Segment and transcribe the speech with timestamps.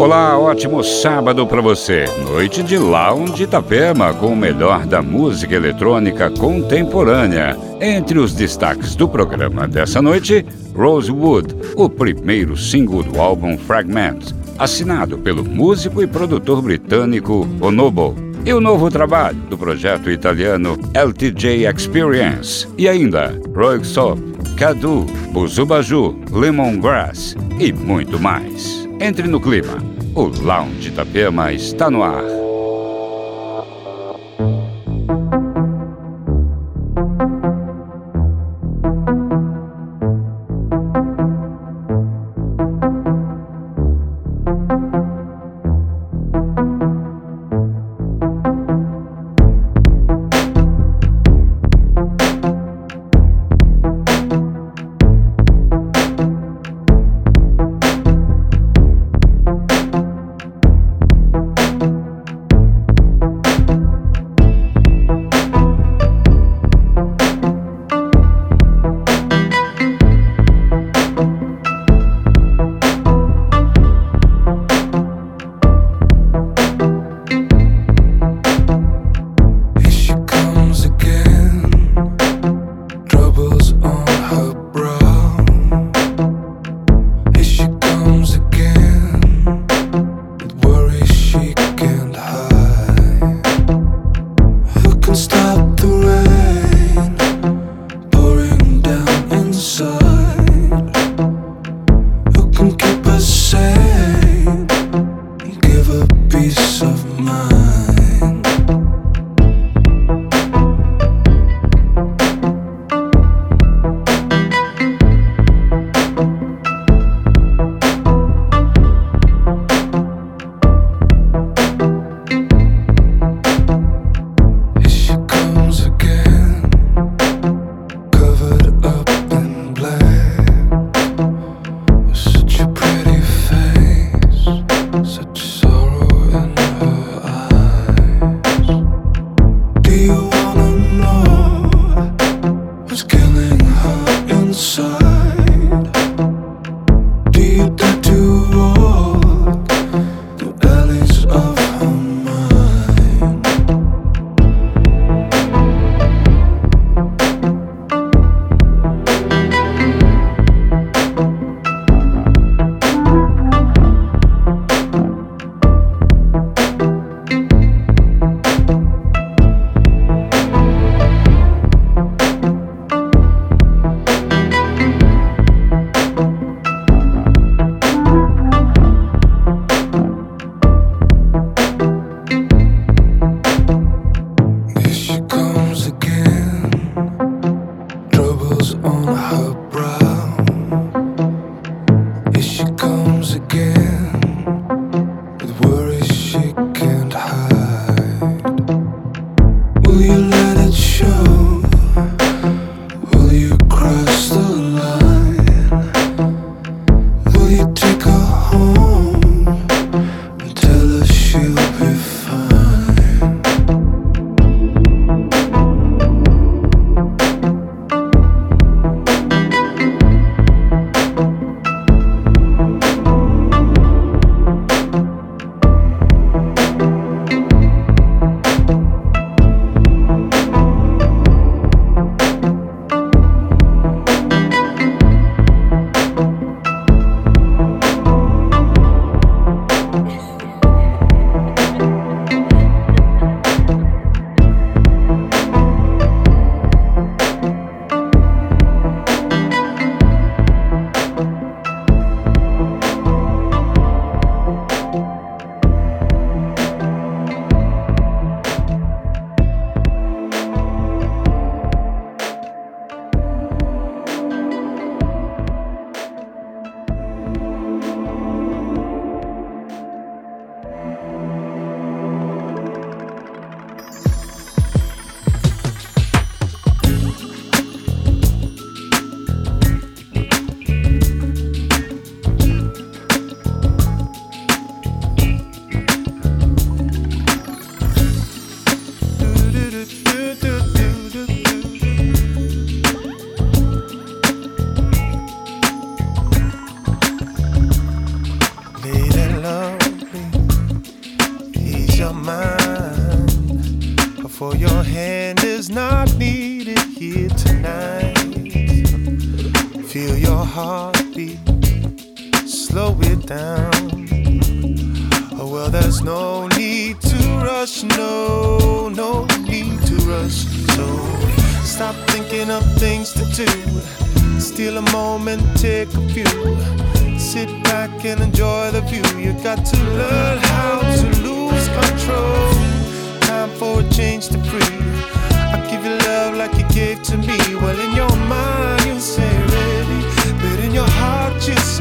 [0.00, 2.06] Olá, ótimo sábado para você.
[2.24, 7.54] Noite de Lounge Itapema com o melhor da música eletrônica contemporânea.
[7.82, 15.18] Entre os destaques do programa dessa noite, Rosewood, o primeiro single do álbum Fragments, assinado
[15.18, 18.16] pelo músico e produtor britânico Onobo.
[18.46, 22.66] E o novo trabalho do projeto italiano LTJ Experience.
[22.78, 24.18] E ainda, Rogue Soap,
[24.56, 28.89] Cadu, Buzubaju, Lemongrass e muito mais.
[29.02, 29.82] Entre no clima.
[30.14, 32.39] O Lounge Itapema está no ar.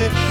[0.07, 0.28] Heart,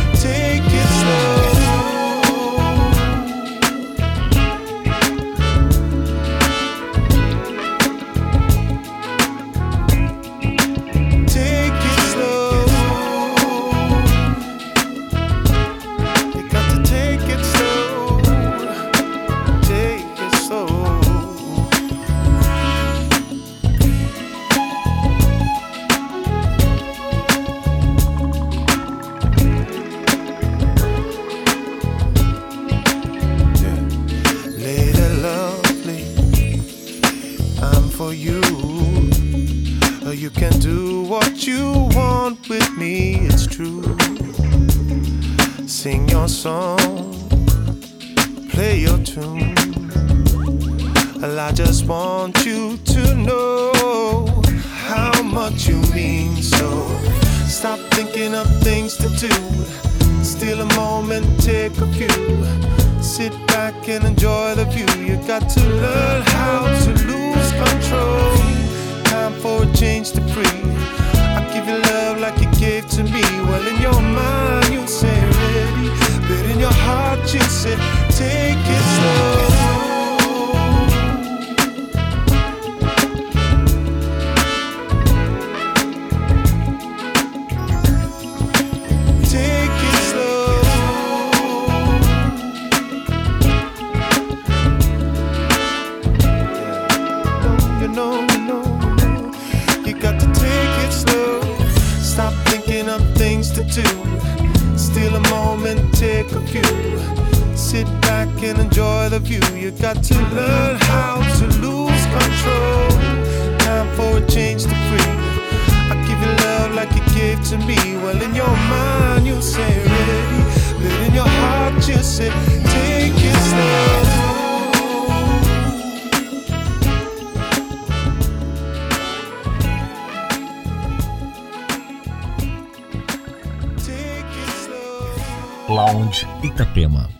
[136.43, 137.18] Itapema.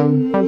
[0.00, 0.40] Mm-hmm.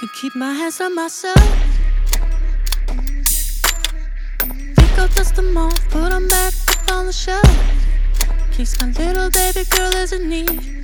[0.00, 1.36] To keep my hands on myself.
[4.76, 7.48] Pick up just a moment, put them back up on the shelf.
[8.52, 10.82] Keeps my little baby girl as in need.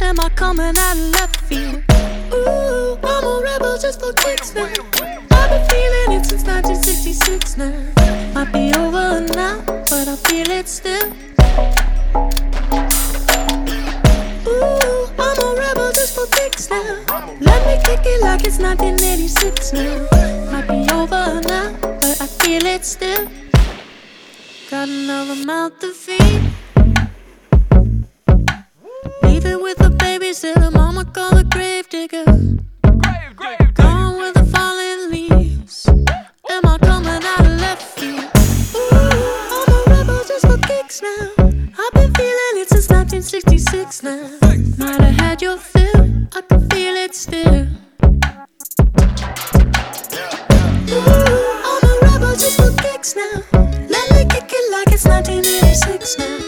[0.00, 1.82] Am I coming out of left field?
[2.32, 4.64] Ooh, I'm a rebel just for kicks now.
[4.64, 8.34] I've been feeling it since 1966 now.
[8.34, 11.12] Might be over now, but I feel it still.
[16.64, 17.34] six now.
[17.40, 20.06] Let me kick it like it's 1986 now.
[20.50, 23.28] Might be over now, but I feel it still.
[24.70, 26.42] Got another mouth to feed.
[29.22, 32.24] Leave it with the babysitter, mama call the grave digger.
[33.74, 35.86] Gone with the falling leaves.
[36.50, 38.30] Am I coming out of left field?
[38.74, 41.28] Ooh, I'm a rebel just for kicks now.
[41.38, 44.38] I've been feeling it since 1966 now.
[44.78, 45.73] Might have had your
[47.14, 47.66] still.
[50.90, 51.26] Ooh,
[51.64, 53.42] I'm a rebel just for kicks now.
[53.88, 56.43] Let me kick it like it's 1986 now.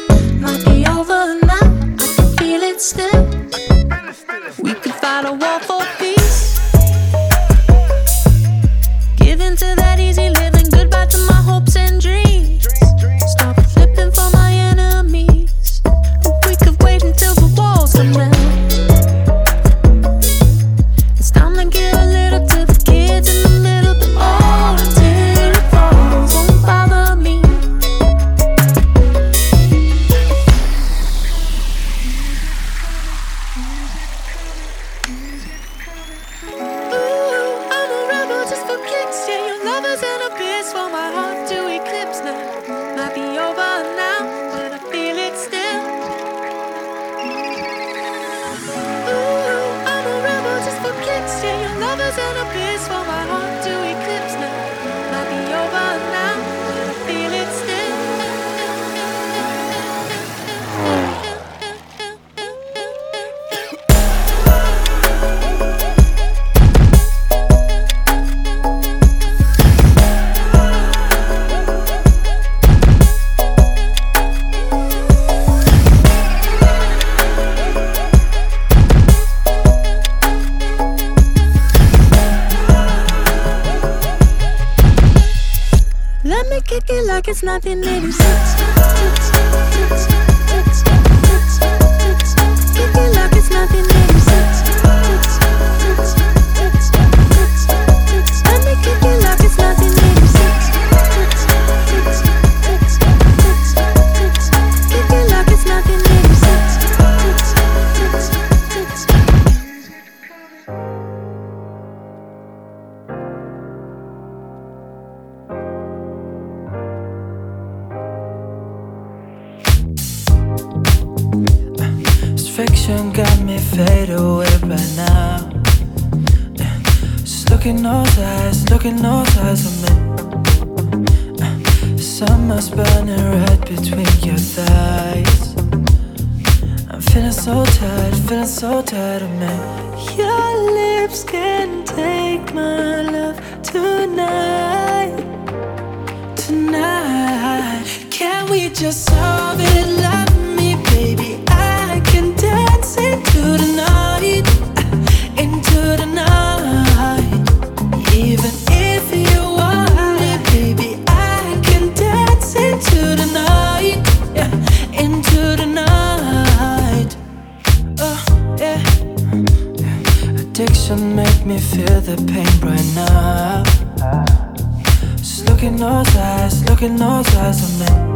[176.86, 178.15] que nos hacen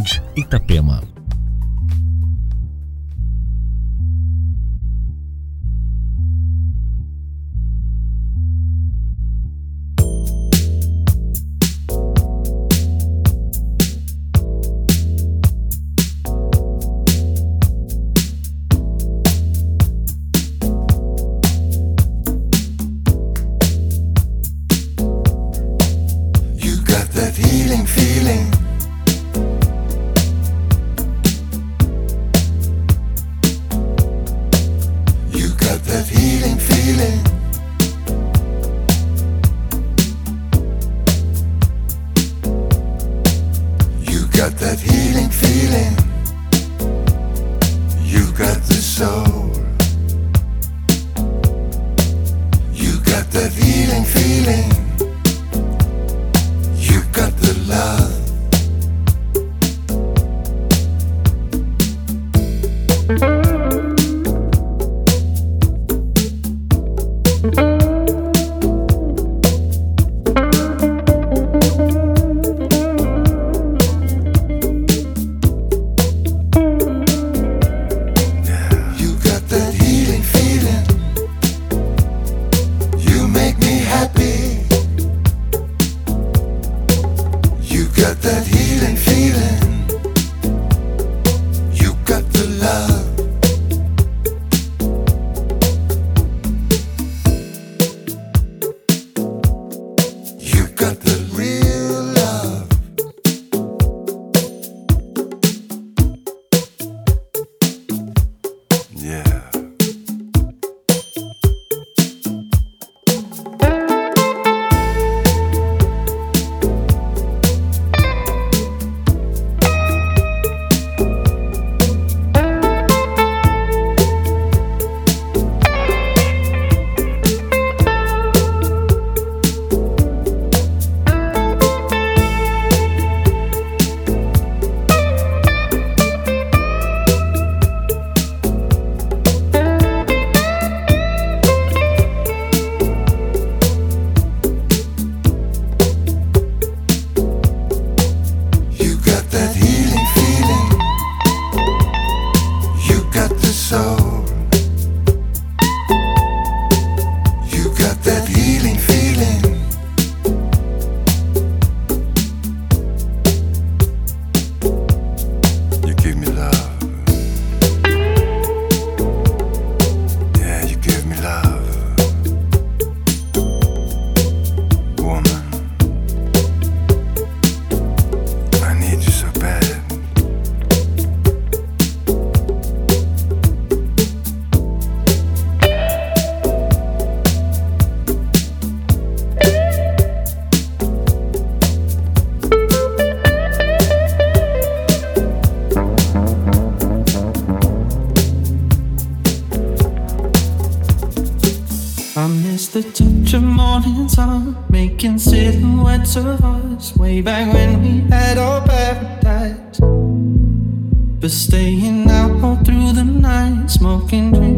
[0.00, 1.19] Sound Itapema.
[100.80, 101.59] got the real.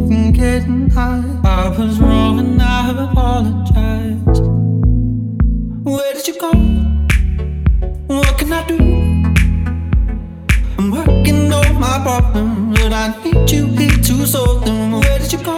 [0.06, 1.22] from getting high.
[1.44, 4.42] I was wrong and I apologized.
[5.84, 6.52] Where did you go?
[8.06, 8.78] What can I do?
[10.78, 14.92] I'm working on my problems, but I need you here to solve them.
[14.92, 15.56] Where did you go?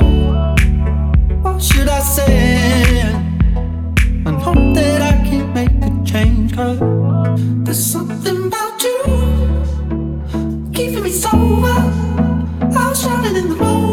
[1.42, 3.02] What should I say?
[4.26, 6.78] I hope that I can make a change, cause
[7.64, 8.98] there's something about you
[10.74, 11.76] keeping me sober.
[12.76, 13.84] I was drowning in the road.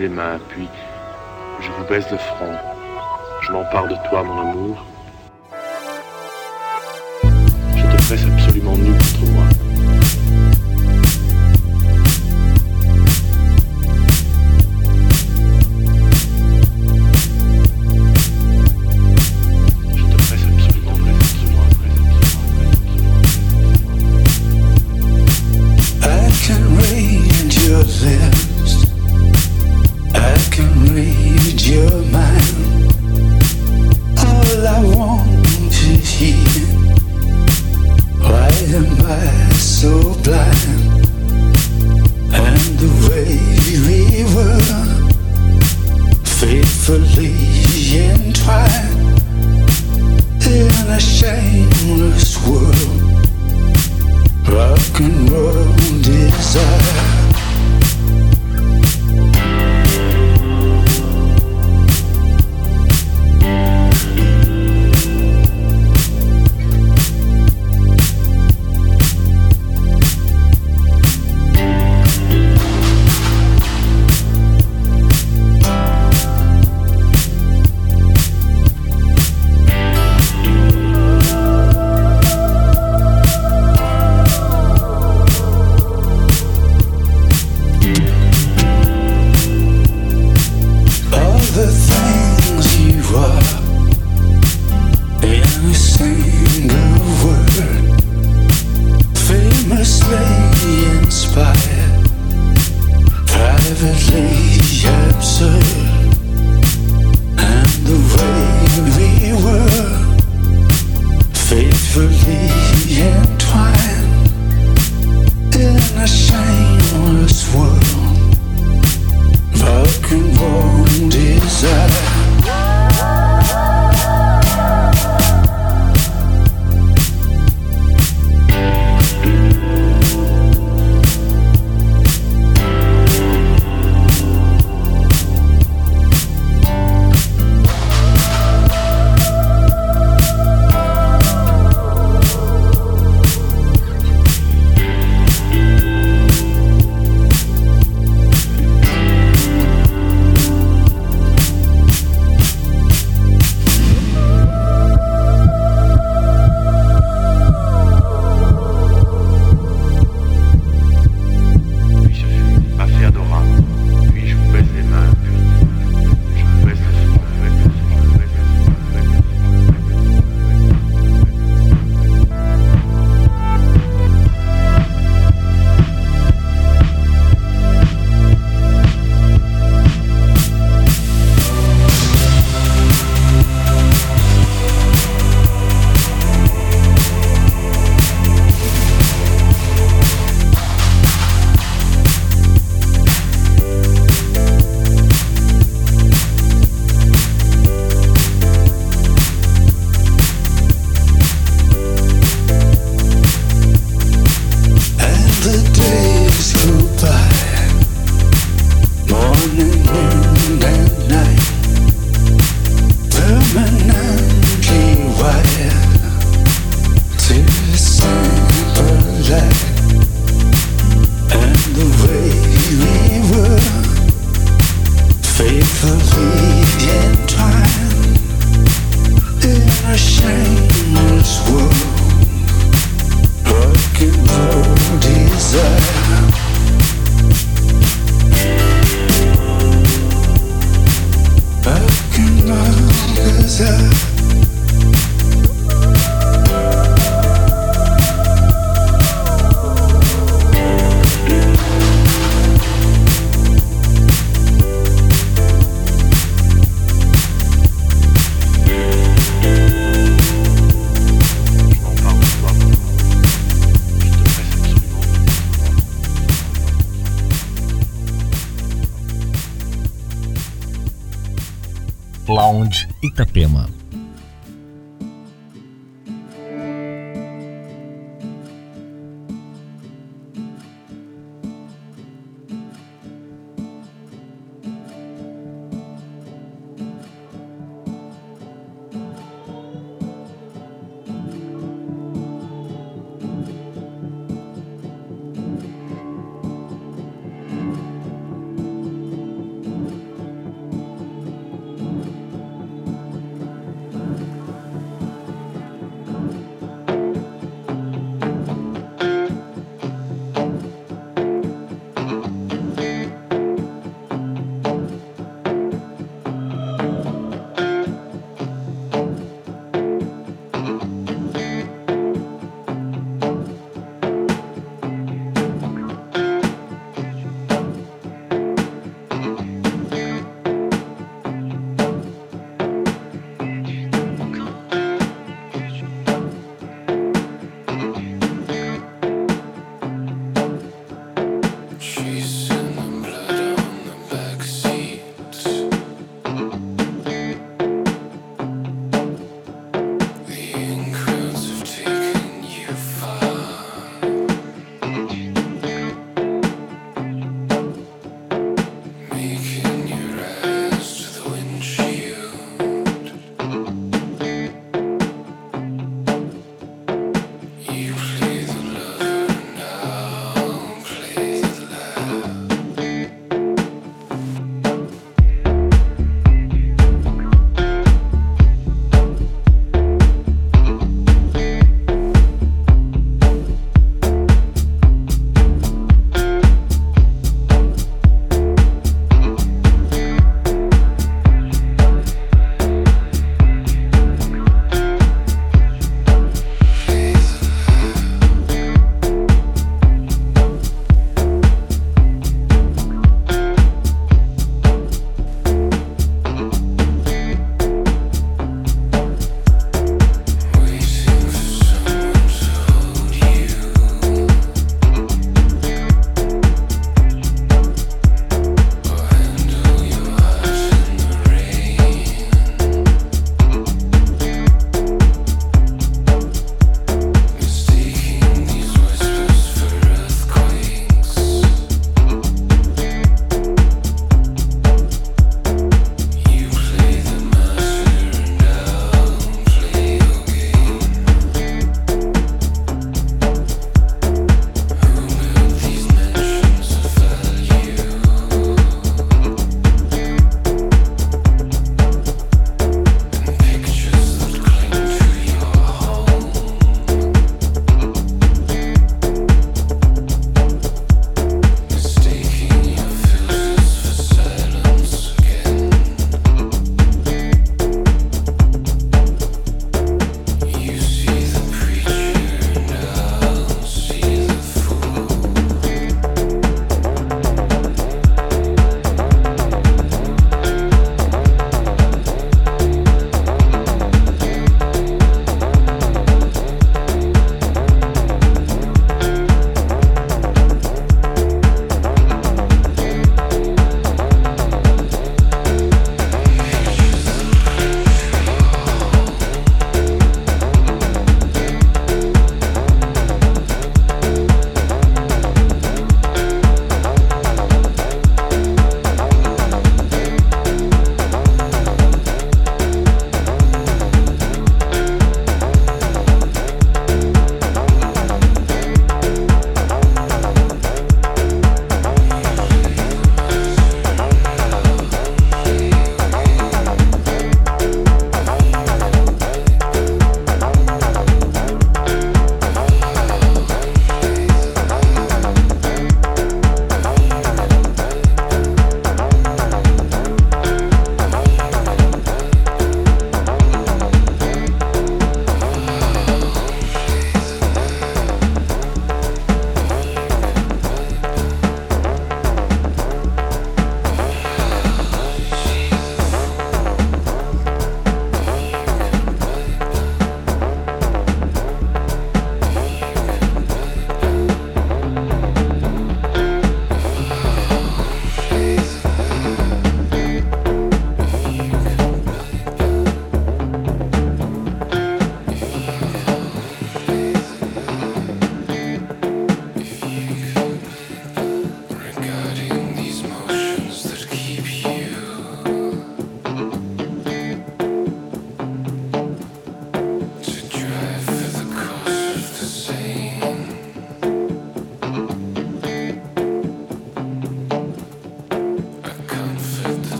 [0.00, 0.08] Puis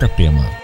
[0.00, 0.59] Itapema.